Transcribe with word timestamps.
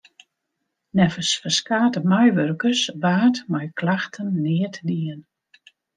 Neffens 0.97 1.31
ferskate 1.41 1.99
meiwurkers 2.11 2.81
waard 3.03 3.37
mei 3.51 3.67
klachten 3.79 4.29
neat 4.43 4.75
dien. 4.89 5.19